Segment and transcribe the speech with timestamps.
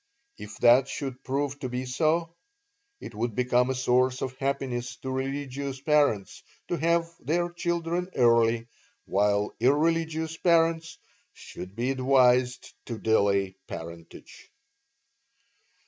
[0.39, 2.33] If that should prove to be so,
[2.99, 8.65] it would become a source of happiness to religious parents to have their children early,
[9.05, 10.97] while irreligious parents
[11.33, 14.49] should be advised to delay parentage.